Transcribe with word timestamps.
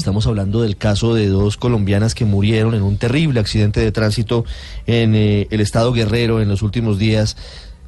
Estamos 0.00 0.26
hablando 0.26 0.62
del 0.62 0.78
caso 0.78 1.12
de 1.12 1.28
dos 1.28 1.58
colombianas 1.58 2.14
que 2.14 2.24
murieron 2.24 2.72
en 2.72 2.80
un 2.80 2.96
terrible 2.96 3.38
accidente 3.38 3.80
de 3.80 3.92
tránsito 3.92 4.46
en 4.86 5.14
eh, 5.14 5.46
el 5.50 5.60
estado 5.60 5.92
Guerrero 5.92 6.40
en 6.40 6.48
los 6.48 6.62
últimos 6.62 6.98
días. 6.98 7.36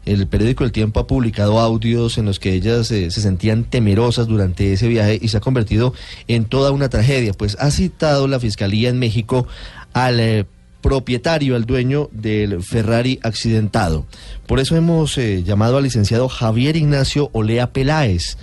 El 0.05 0.27
periódico 0.27 0.63
El 0.63 0.73
Tiempo 0.73 1.01
ha 1.01 1.07
publicado 1.07 1.59
audios 1.59 2.19
en 2.19 2.27
los 2.27 2.39
que 2.39 2.53
ellas 2.53 2.91
eh, 2.91 3.11
se 3.11 3.23
sentían 3.23 3.65
temerosas 3.65 4.27
durante 4.27 4.75
ese 4.75 4.89
viaje 4.89 5.19
y 5.23 5.29
se 5.29 5.39
ha 5.39 5.41
convertido 5.41 5.95
en 6.29 6.45
toda 6.45 6.71
una 6.71 6.91
tragedia. 6.91 7.33
Pues 7.33 7.57
ha 7.59 7.71
citado 7.71 8.29
la 8.29 8.39
Fiscalía 8.39 8.91
en 8.91 8.99
México 8.99 9.47
al 9.95 10.21
eh, 10.21 10.45
propietario, 10.83 11.57
al 11.57 11.65
dueño 11.65 12.11
del 12.13 12.63
Ferrari 12.63 13.21
accidentado. 13.23 14.05
Por 14.47 14.61
eso 14.61 14.77
hemos 14.77 15.17
llamado 15.17 15.79
al 15.79 15.85
licenciado 15.85 16.29
Javier 16.29 16.77
Ignacio 16.77 17.31
Olea 17.33 17.73
Peláez. 17.73 18.37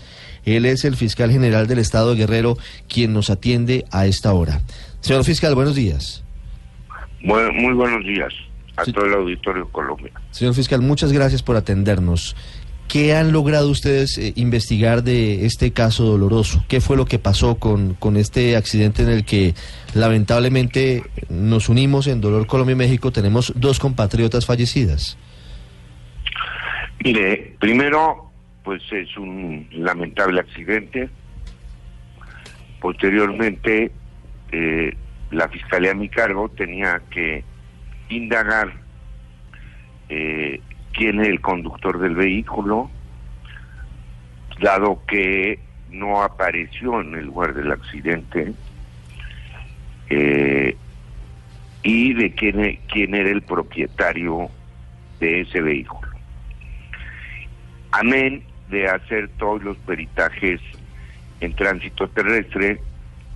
Él 0.45 0.65
es 0.65 0.85
el 0.85 0.95
fiscal 0.95 1.31
general 1.31 1.67
del 1.67 1.79
Estado 1.79 2.11
de 2.11 2.17
Guerrero, 2.17 2.57
quien 2.87 3.13
nos 3.13 3.29
atiende 3.29 3.85
a 3.91 4.05
esta 4.05 4.33
hora. 4.33 4.61
Señor 5.01 5.23
fiscal, 5.23 5.55
buenos 5.55 5.75
días. 5.75 6.23
muy 7.21 7.73
buenos 7.73 8.05
días 8.05 8.33
a 8.77 8.85
todo 8.85 9.05
el 9.05 9.13
auditorio 9.13 9.65
de 9.65 9.71
Colombia. 9.71 10.11
Señor 10.31 10.53
fiscal, 10.53 10.81
muchas 10.81 11.11
gracias 11.11 11.43
por 11.43 11.55
atendernos. 11.55 12.35
¿Qué 12.87 13.13
han 13.13 13.31
logrado 13.31 13.69
ustedes 13.69 14.17
eh, 14.17 14.33
investigar 14.35 15.03
de 15.03 15.45
este 15.45 15.71
caso 15.71 16.05
doloroso? 16.05 16.65
¿Qué 16.67 16.81
fue 16.81 16.97
lo 16.97 17.05
que 17.05 17.19
pasó 17.19 17.59
con, 17.59 17.93
con 17.93 18.17
este 18.17 18.55
accidente 18.55 19.03
en 19.03 19.09
el 19.09 19.25
que 19.25 19.53
lamentablemente 19.93 21.03
nos 21.29 21.69
unimos 21.69 22.07
en 22.07 22.19
Dolor 22.19 22.47
Colombia 22.47 22.73
y 22.73 22.77
México? 22.77 23.11
Tenemos 23.11 23.53
dos 23.55 23.77
compatriotas 23.77 24.47
fallecidas. 24.47 25.19
Mire, 27.03 27.55
primero 27.59 28.28
pues 28.63 28.81
es 28.91 29.15
un 29.17 29.67
lamentable 29.71 30.41
accidente. 30.41 31.09
Posteriormente, 32.79 33.91
eh, 34.51 34.95
la 35.31 35.47
Fiscalía 35.49 35.91
a 35.91 35.95
mi 35.95 36.09
cargo 36.09 36.49
tenía 36.49 37.01
que 37.09 37.43
indagar 38.09 38.73
eh, 40.09 40.61
quién 40.93 41.19
es 41.19 41.27
el 41.27 41.41
conductor 41.41 41.99
del 41.99 42.15
vehículo, 42.15 42.89
dado 44.61 45.03
que 45.05 45.59
no 45.89 46.21
apareció 46.21 47.01
en 47.01 47.15
el 47.15 47.25
lugar 47.25 47.53
del 47.53 47.71
accidente, 47.71 48.53
eh, 50.09 50.75
y 51.83 52.13
de 52.13 52.31
quién, 52.33 52.79
quién 52.91 53.15
era 53.15 53.29
el 53.29 53.41
propietario 53.41 54.49
de 55.19 55.41
ese 55.41 55.61
vehículo. 55.61 56.09
Amén 57.91 58.48
de 58.69 58.87
hacer 58.87 59.29
todos 59.37 59.63
los 59.63 59.77
peritajes 59.77 60.61
en 61.41 61.55
tránsito 61.55 62.07
terrestre 62.09 62.79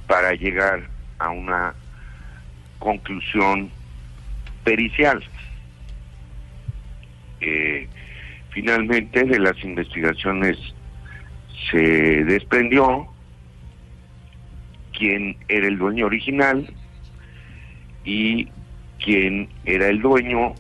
para 0.08 0.34
llegar 0.34 0.88
a 1.20 1.30
una 1.30 1.74
conclusión 2.80 3.70
pericial. 4.64 5.24
Eh, 7.42 7.88
finalmente 8.52 9.24
de 9.24 9.40
las 9.40 9.62
investigaciones 9.64 10.58
se 11.72 12.24
desprendió 12.24 13.08
quién 14.98 15.36
era 15.48 15.68
el 15.68 15.78
dueño 15.78 16.06
original 16.06 16.72
y 18.06 18.48
quién 19.04 19.50
era 19.66 19.88
el 19.88 20.02
dueño 20.02 20.54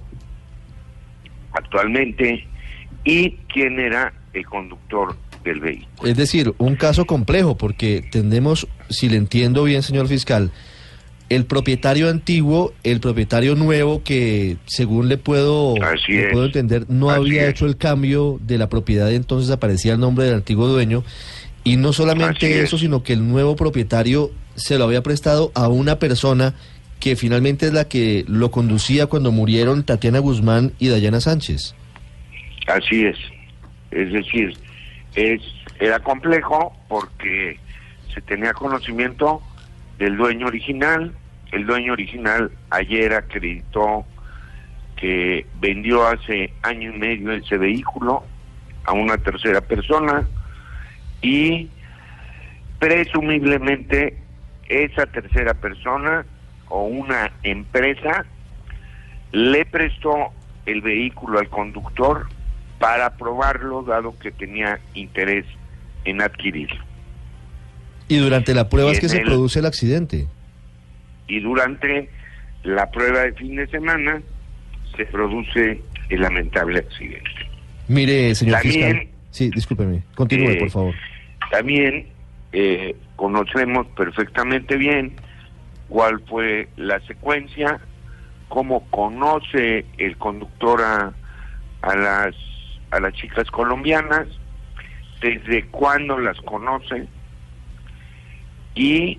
actualmente 1.54 2.48
y 3.04 3.32
quién 3.54 3.80
era 3.80 4.14
el 4.34 4.45
conductor 4.45 5.16
del 5.44 5.59
vehículo. 5.59 6.09
Es 6.09 6.17
decir, 6.17 6.53
un 6.58 6.76
caso 6.76 7.06
complejo 7.06 7.58
porque 7.58 8.03
tenemos, 8.12 8.67
si 8.90 9.09
le 9.09 9.17
entiendo 9.17 9.64
bien, 9.64 9.84
señor 9.84 10.08
fiscal, 10.08 10.52
el 11.30 11.45
propietario 11.45 12.09
antiguo, 12.09 12.73
el 12.84 13.00
propietario 13.00 13.56
nuevo 13.56 14.03
que, 14.03 14.58
según 14.66 15.09
le 15.09 15.17
puedo, 15.17 15.75
puedo 16.31 16.45
entender, 16.45 16.86
no 16.90 17.09
había 17.09 17.48
hecho 17.48 17.66
el 17.66 17.78
cambio 17.78 18.40
de 18.41 18.58
la 18.58 18.69
propiedad 18.69 19.09
y 19.09 19.16
entonces 19.16 19.50
aparecía 19.52 19.94
el 19.94 20.00
nombre 20.00 20.25
del 20.25 20.35
antiguo 20.35 20.68
dueño. 20.68 21.03
Y 21.63 21.78
no 21.78 21.94
solamente 21.94 22.62
eso, 22.62 22.78
sino 22.78 23.03
que 23.03 23.13
el 23.13 23.28
nuevo 23.28 23.56
propietario 23.56 24.31
se 24.56 24.78
lo 24.78 24.84
había 24.84 25.02
prestado 25.02 25.52
a 25.56 25.69
una 25.69 25.97
persona 25.97 26.56
que 27.00 27.16
finalmente 27.16 27.68
es 27.68 27.74
la 27.74 27.88
que 27.88 28.25
lo 28.28 28.52
conducía 28.52 29.08
cuando 29.08 29.31
murieron 29.31 29.84
Tatiana 29.84 30.19
Guzmán 30.19 30.74
y 30.78 30.90
Dayana 30.90 31.19
Sánchez. 31.19 31.74
Así 32.68 33.06
es. 33.06 33.18
Es 33.94 34.12
decir, 34.12 34.58
es 35.16 35.42
era 35.80 36.00
complejo 36.00 36.76
porque 36.88 37.59
se 38.14 38.22
tenía 38.22 38.54
conocimiento 38.54 39.42
del 39.98 40.18
dueño 40.18 40.48
original. 40.48 41.14
El 41.52 41.66
dueño 41.66 41.94
original 41.94 42.52
ayer 42.70 43.14
acreditó 43.14 44.06
que 44.96 45.46
vendió 45.59 46.08
hace 46.08 46.53
año 46.62 46.94
y 46.94 46.98
medio 46.98 47.32
ese 47.34 47.58
vehículo 47.58 48.24
a 48.86 48.94
una 48.94 49.18
tercera 49.18 49.62
persona 49.62 50.28
y 51.22 51.70
presumiblemente 52.80 54.18
esa 54.68 55.06
tercera 55.06 55.53
persona 55.53 56.26
o 56.70 56.84
una 56.86 57.32
empresa 57.44 58.26
le 59.32 59.66
prestó 59.66 60.32
el 60.66 60.82
vehículo 60.82 61.40
al 61.40 61.50
conductor 61.50 62.28
para 62.79 63.16
probarlo, 63.16 63.84
dado 63.84 64.17
que 64.19 64.31
tenía 64.31 64.79
interés 64.94 65.45
en 66.06 66.22
adquirirlo. 66.22 66.84
¿Y 68.07 68.17
durante 68.17 68.53
la 68.53 68.69
prueba 68.69 68.91
es 68.91 69.00
que 69.00 69.09
se 69.09 69.22
produce 69.22 69.59
el 69.59 69.66
accidente? 69.66 70.28
Y 71.28 71.39
durante 71.39 72.09
la 72.63 72.91
prueba 72.91 73.22
de 73.22 73.34
fin 73.34 73.56
de 73.56 73.67
semana 73.67 74.22
se 74.95 75.06
produce 75.06 75.81
el 76.09 76.22
lamentable 76.22 76.79
accidente. 76.79 77.29
Mire, 77.88 78.35
señor 78.35 78.59
fiscal. 78.59 79.07
Sí, 79.31 79.50
discúlpeme. 79.50 80.03
Continúe, 80.16 80.51
eh, 80.51 80.59
por 80.59 80.69
favor. 80.69 80.95
También 81.50 82.07
eh, 82.51 82.95
conocemos 83.16 83.88
perfectamente 83.97 84.78
bien 84.78 85.13
cuál 85.90 86.22
fue 86.28 86.67
la 86.78 87.00
secuencia, 87.07 87.79
cómo 88.47 88.85
conoce 88.91 89.85
el 89.97 90.17
conductor 90.17 90.81
a, 90.81 91.13
a 91.81 91.95
las 91.95 92.35
a 92.94 93.00
las 93.00 93.14
chicas 93.14 93.50
colombianas, 93.50 94.28
desde 95.20 95.66
cuándo 95.68 96.20
las 96.20 96.38
conoce 96.42 97.08
y 98.76 99.18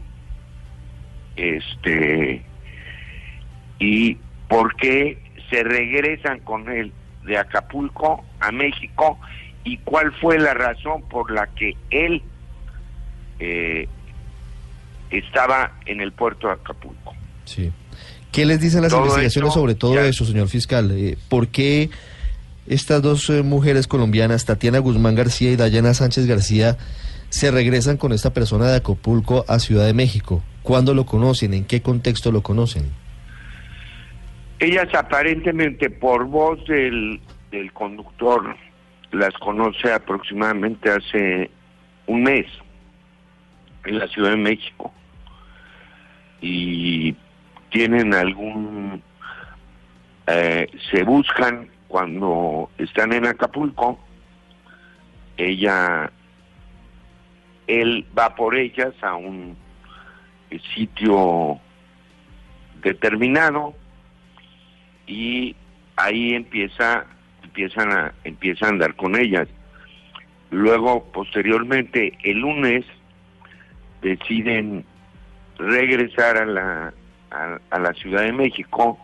este 1.36 2.42
y 3.80 4.16
por 4.48 4.76
qué 4.76 5.18
se 5.50 5.64
regresan 5.64 6.38
con 6.40 6.68
él 6.70 6.92
de 7.24 7.36
Acapulco 7.36 8.24
a 8.38 8.52
México 8.52 9.18
y 9.64 9.78
cuál 9.78 10.12
fue 10.20 10.38
la 10.38 10.54
razón 10.54 11.02
por 11.08 11.32
la 11.32 11.48
que 11.48 11.76
él 11.90 12.22
eh, 13.40 13.88
estaba 15.10 15.72
en 15.86 16.00
el 16.00 16.12
puerto 16.12 16.46
de 16.46 16.54
Acapulco. 16.54 17.14
Sí. 17.44 17.72
¿Qué 18.30 18.44
les 18.44 18.60
dicen 18.60 18.82
las 18.82 18.92
investigaciones 18.92 19.52
sobre 19.52 19.74
todo 19.74 19.98
eso, 20.00 20.24
señor 20.24 20.48
fiscal? 20.48 20.90
Eh, 20.92 21.16
¿Por 21.28 21.48
qué 21.48 21.88
estas 22.66 23.02
dos 23.02 23.28
eh, 23.30 23.42
mujeres 23.42 23.86
colombianas, 23.86 24.44
Tatiana 24.44 24.78
Guzmán 24.78 25.14
García 25.14 25.50
y 25.50 25.56
Dayana 25.56 25.94
Sánchez 25.94 26.26
García, 26.26 26.76
se 27.28 27.50
regresan 27.50 27.96
con 27.96 28.12
esta 28.12 28.32
persona 28.32 28.66
de 28.66 28.76
Acapulco 28.76 29.44
a 29.48 29.58
Ciudad 29.58 29.86
de 29.86 29.94
México. 29.94 30.42
¿Cuándo 30.62 30.94
lo 30.94 31.04
conocen? 31.04 31.52
¿En 31.52 31.64
qué 31.64 31.82
contexto 31.82 32.32
lo 32.32 32.42
conocen? 32.42 32.90
Ellas 34.60 34.88
aparentemente 34.94 35.90
por 35.90 36.26
voz 36.26 36.64
del, 36.66 37.20
del 37.50 37.72
conductor 37.72 38.56
las 39.10 39.34
conoce 39.34 39.92
aproximadamente 39.92 40.90
hace 40.90 41.50
un 42.06 42.22
mes 42.22 42.46
en 43.84 43.98
la 43.98 44.08
Ciudad 44.08 44.30
de 44.30 44.36
México 44.36 44.92
y 46.40 47.14
tienen 47.70 48.14
algún 48.14 49.02
eh, 50.26 50.66
se 50.90 51.02
buscan 51.02 51.68
cuando 51.94 52.70
están 52.76 53.12
en 53.12 53.24
Acapulco, 53.24 54.00
ella, 55.36 56.10
él 57.68 58.04
va 58.18 58.34
por 58.34 58.56
ellas 58.56 58.92
a 59.00 59.14
un 59.14 59.56
sitio 60.74 61.60
determinado 62.82 63.76
y 65.06 65.54
ahí 65.94 66.34
empieza 66.34 67.06
empiezan 67.44 67.92
a 67.92 68.12
empieza 68.24 68.66
a 68.66 68.70
andar 68.70 68.96
con 68.96 69.14
ellas. 69.14 69.46
Luego 70.50 71.04
posteriormente 71.12 72.18
el 72.24 72.38
lunes 72.38 72.84
deciden 74.02 74.84
regresar 75.58 76.38
a 76.38 76.44
la 76.44 76.94
a 77.30 77.78
la 77.78 77.94
Ciudad 77.94 78.22
de 78.22 78.32
México 78.32 78.98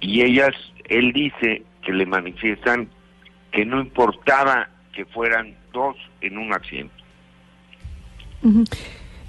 y 0.00 0.22
ellas 0.22 0.56
él 0.88 1.12
dice 1.12 1.62
que 1.84 1.92
le 1.92 2.06
manifiestan 2.06 2.88
que 3.52 3.64
no 3.64 3.80
importaba 3.80 4.68
que 4.92 5.04
fueran 5.06 5.54
dos 5.72 5.96
en 6.20 6.38
un 6.38 6.52
accidente. 6.52 6.94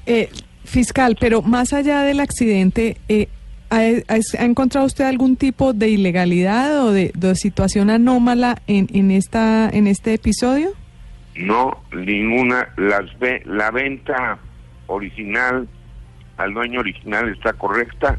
Eh, 0.06 0.30
Fiscal, 0.63 1.16
pero 1.19 1.42
más 1.44 1.74
allá 1.74 2.02
del 2.02 2.19
accidente, 2.19 2.98
eh, 3.07 3.28
¿ha, 3.69 3.78
ha- 3.78 4.42
ha 4.42 4.46
encontrado 4.46 4.88
usted 4.88 5.06
algún 5.06 5.36
tipo 5.36 5.74
de 5.74 5.90
ilegalidad 5.90 6.84
o 6.86 6.92
de, 6.92 7.12
de 7.16 7.36
situación 7.36 7.92
anómala 7.92 8.62
en, 8.66 8.88
en, 8.92 9.12
esta, 9.12 9.69
en 9.69 9.86
este 9.86 10.16
episodio? 10.16 10.72
No, 11.36 11.84
ninguna. 11.96 12.69
Las 12.78 13.18
ve- 13.19 13.44
la 13.46 13.69
venta 13.69 14.40
original 14.88 15.68
al 16.38 16.54
dueño 16.54 16.80
original 16.80 17.30
está 17.30 17.54
correcta. 17.54 18.18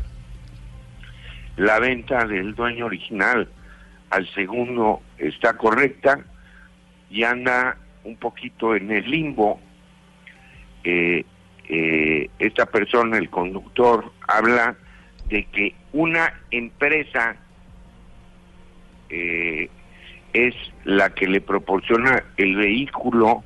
La 1.57 1.81
venta 1.81 2.27
del 2.27 2.55
dueño 2.55 2.87
original 2.87 3.49
al 4.11 4.29
segundo 4.35 5.03
está 5.19 5.57
correcta 5.57 6.25
y 7.11 7.25
anda 7.25 7.77
un 8.05 8.17
poquito 8.17 8.75
en 8.75 8.91
el 8.91 9.11
limbo. 9.11 9.61
Eh, 10.85 11.25
eh, 11.69 12.31
esta 12.39 12.67
persona, 12.67 13.19
el 13.19 13.29
conductor, 13.29 14.13
habla 14.29 14.77
de 15.29 15.45
que 15.47 15.75
una 15.93 16.33
empresa 16.51 17.37
eh, 19.09 19.69
es 20.33 20.55
la 20.85 21.11
que 21.11 21.27
le 21.27 21.41
proporciona 21.41 22.23
el 22.37 22.57
vehículo 22.57 23.43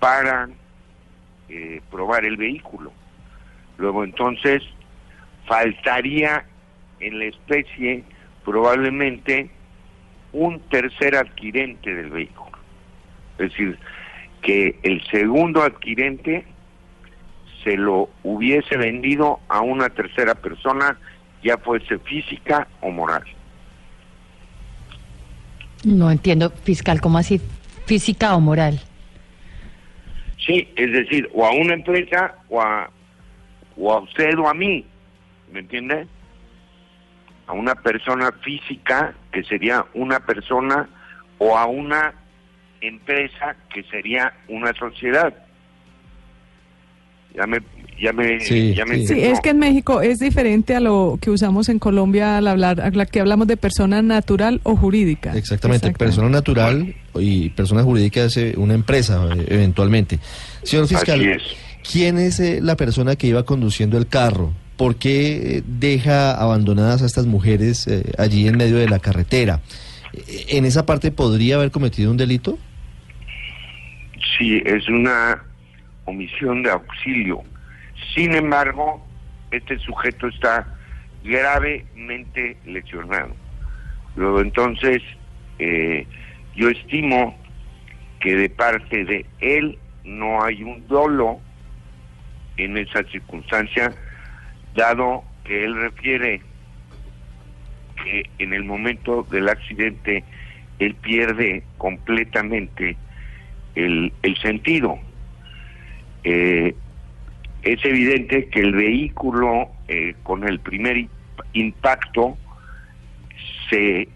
para 0.00 0.48
eh, 1.48 1.80
probar 1.90 2.24
el 2.24 2.36
vehículo. 2.36 2.92
Luego 3.78 4.04
entonces 4.04 4.62
faltaría 5.46 6.44
en 7.00 7.18
la 7.18 7.26
especie 7.26 8.04
probablemente 8.46 9.50
un 10.32 10.60
tercer 10.70 11.16
adquirente 11.16 11.92
del 11.92 12.10
vehículo. 12.10 12.56
Es 13.38 13.50
decir, 13.50 13.76
que 14.40 14.78
el 14.84 15.02
segundo 15.10 15.62
adquirente 15.62 16.46
se 17.64 17.76
lo 17.76 18.08
hubiese 18.22 18.76
vendido 18.76 19.40
a 19.48 19.60
una 19.60 19.88
tercera 19.88 20.36
persona, 20.36 20.96
ya 21.42 21.58
fuese 21.58 21.98
física 21.98 22.68
o 22.80 22.90
moral. 22.90 23.24
No 25.84 26.10
entiendo, 26.10 26.50
fiscal, 26.50 27.00
¿cómo 27.00 27.18
así? 27.18 27.40
¿Física 27.86 28.36
o 28.36 28.40
moral? 28.40 28.80
Sí, 30.46 30.68
es 30.76 30.92
decir, 30.92 31.28
o 31.34 31.44
a 31.44 31.50
una 31.50 31.74
empresa 31.74 32.36
o 32.48 32.62
a, 32.62 32.88
o 33.76 33.92
a 33.92 34.00
usted 34.00 34.38
o 34.38 34.48
a 34.48 34.54
mí, 34.54 34.84
¿me 35.52 35.60
entiende? 35.60 36.06
A 37.46 37.52
una 37.52 37.74
persona 37.74 38.32
física, 38.42 39.14
que 39.32 39.42
sería 39.44 39.84
una 39.94 40.20
persona, 40.20 40.88
o 41.38 41.56
a 41.56 41.66
una 41.66 42.14
empresa, 42.80 43.56
que 43.72 43.82
sería 43.84 44.32
una 44.48 44.72
sociedad. 44.74 45.32
Ya 47.34 47.46
me, 47.46 47.58
ya 48.00 48.12
me, 48.12 48.40
Sí, 48.40 48.74
ya 48.74 48.84
me 48.84 48.96
sí. 48.98 49.08
Sí, 49.08 49.22
es 49.22 49.40
que 49.40 49.50
en 49.50 49.58
México 49.58 50.00
es 50.00 50.18
diferente 50.18 50.74
a 50.74 50.80
lo 50.80 51.18
que 51.20 51.30
usamos 51.30 51.68
en 51.68 51.78
Colombia 51.78 52.38
al 52.38 52.48
hablar, 52.48 52.80
a 52.80 52.90
la 52.90 53.06
que 53.06 53.20
hablamos 53.20 53.46
de 53.46 53.56
persona 53.56 54.02
natural 54.02 54.60
o 54.62 54.74
jurídica. 54.74 55.36
Exactamente, 55.36 55.92
persona 55.92 56.28
natural 56.28 56.94
y 57.14 57.50
persona 57.50 57.82
jurídica 57.82 58.24
es 58.24 58.36
eh, 58.38 58.54
una 58.56 58.74
empresa 58.74 59.28
eh, 59.36 59.46
eventualmente. 59.48 60.18
Señor 60.62 60.88
fiscal, 60.88 61.20
Así 61.20 61.28
es. 61.28 61.42
¿quién 61.90 62.18
es 62.18 62.40
eh, 62.40 62.60
la 62.62 62.76
persona 62.76 63.16
que 63.16 63.26
iba 63.28 63.44
conduciendo 63.44 63.98
el 63.98 64.06
carro? 64.06 64.52
¿Por 64.76 64.96
qué 64.96 65.62
deja 65.66 66.32
abandonadas 66.32 67.02
a 67.02 67.06
estas 67.06 67.26
mujeres 67.26 67.86
eh, 67.86 68.12
allí 68.18 68.46
en 68.46 68.56
medio 68.56 68.76
de 68.76 68.88
la 68.88 68.98
carretera? 68.98 69.60
¿En 70.48 70.64
esa 70.64 70.86
parte 70.86 71.10
podría 71.10 71.56
haber 71.56 71.70
cometido 71.70 72.10
un 72.10 72.16
delito? 72.16 72.58
Sí, 74.36 74.62
es 74.64 74.88
una 74.88 75.42
omisión 76.04 76.62
de 76.62 76.70
auxilio. 76.70 77.42
Sin 78.14 78.34
embargo, 78.34 79.04
este 79.50 79.78
sujeto 79.78 80.28
está 80.28 80.66
gravemente 81.24 82.56
lesionado. 82.64 83.34
Luego 84.14 84.40
entonces, 84.40 85.02
eh, 85.58 86.06
yo 86.54 86.68
estimo 86.68 87.36
que 88.20 88.34
de 88.36 88.48
parte 88.48 89.04
de 89.04 89.26
él 89.40 89.78
no 90.04 90.42
hay 90.42 90.62
un 90.62 90.86
dolo 90.86 91.40
en 92.56 92.78
esa 92.78 93.02
circunstancia, 93.04 93.92
dado 94.76 95.24
que 95.44 95.64
él 95.64 95.74
refiere 95.74 96.40
que 98.04 98.28
en 98.38 98.52
el 98.52 98.64
momento 98.64 99.26
del 99.30 99.48
accidente 99.48 100.22
él 100.78 100.94
pierde 100.94 101.64
completamente 101.78 102.96
el, 103.74 104.12
el 104.22 104.36
sentido. 104.38 104.98
Eh, 106.24 106.74
es 107.62 107.84
evidente 107.84 108.48
que 108.48 108.60
el 108.60 108.72
vehículo 108.72 109.70
eh, 109.88 110.14
con 110.22 110.46
el 110.46 110.60
primer 110.60 110.96
im- 110.96 111.08
impacto 111.54 112.36
se, 113.70 114.08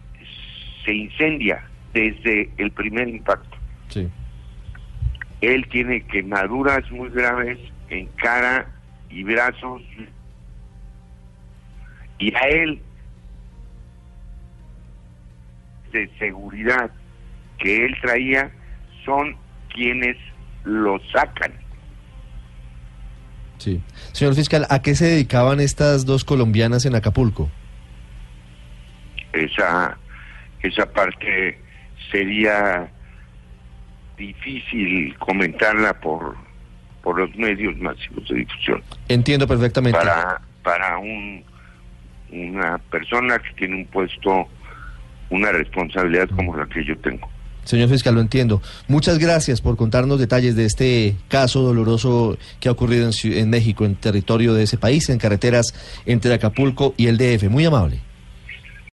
se 0.85 0.93
incendia 0.95 1.63
desde 1.93 2.51
el 2.59 2.71
primer 2.71 3.09
impacto. 3.09 3.57
Sí. 3.89 4.09
Él 5.41 5.67
tiene 5.69 6.03
quemaduras 6.03 6.89
muy 6.93 7.09
graves 7.09 7.59
en 7.89 8.07
cara 8.17 8.69
y 9.09 9.25
brazos 9.25 9.83
y 12.21 12.35
a 12.35 12.41
él 12.41 12.81
de 15.91 16.09
seguridad 16.19 16.91
que 17.59 17.87
él 17.87 17.97
traía 18.01 18.51
son 19.05 19.37
quienes 19.75 20.17
lo 20.65 21.01
sacan. 21.13 21.53
Sí. 23.59 23.83
Señor 24.13 24.35
fiscal, 24.35 24.67
¿a 24.71 24.81
qué 24.83 24.95
se 24.95 25.07
dedicaban 25.07 25.61
estas 25.61 26.07
dos 26.07 26.25
colombianas 26.25 26.87
en 26.87 26.95
Acapulco? 26.95 27.51
Esa, 29.33 29.99
esa 30.63 30.91
parte 30.93 31.59
sería 32.11 32.91
difícil 34.17 35.17
comentarla 35.19 35.99
por, 36.01 36.37
por 37.03 37.19
los 37.19 37.35
medios 37.37 37.77
masivos 37.79 38.29
de 38.29 38.37
difusión. 38.37 38.83
Entiendo 39.09 39.47
perfectamente. 39.47 39.99
Para, 39.99 40.41
para 40.63 40.99
un, 40.99 41.45
una 42.33 42.79
persona 42.79 43.39
que 43.39 43.53
tiene 43.57 43.77
un 43.77 43.87
puesto, 43.87 44.49
una 45.31 45.53
responsabilidad 45.53 46.29
como 46.31 46.57
la 46.57 46.67
que 46.67 46.85
yo 46.85 46.97
tengo. 46.99 47.29
Señor 47.65 47.89
fiscal, 47.89 48.15
lo 48.15 48.21
entiendo. 48.21 48.63
Muchas 48.89 49.19
gracias 49.19 49.61
por 49.61 49.77
contarnos 49.77 50.19
detalles 50.19 50.57
de 50.57 50.65
este 50.65 51.17
caso 51.29 51.61
doloroso 51.63 52.39
que 52.59 52.69
ha 52.69 52.73
ocurrido 52.73 53.09
en, 53.09 53.33
en 53.33 53.51
México, 53.51 53.85
en 53.85 53.97
territorio 53.97 54.55
de 54.55 54.65
ese 54.65 54.79
país, 54.79 55.09
en 55.11 55.19
carreteras 55.19 55.75
entre 56.07 56.35
Acapulco 56.35 56.95
y 56.97 57.07
el 57.07 57.19
DF. 57.19 57.49
Muy 57.51 57.65
amable. 57.67 58.01